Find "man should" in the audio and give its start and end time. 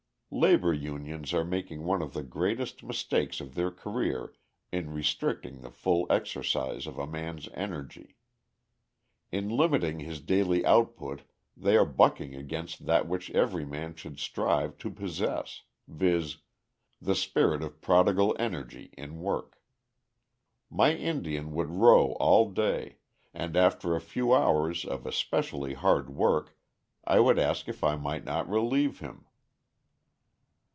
13.65-14.19